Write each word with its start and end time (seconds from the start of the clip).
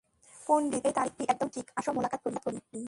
পন্ডিত, 0.41 0.83
এই 0.85 0.93
তারিখটি 0.93 1.23
একদম 1.29 1.47
ঠিক,- 1.53 1.65
আসো 1.79 1.89
মোলাকাত 1.93 2.19
করি। 2.43 2.57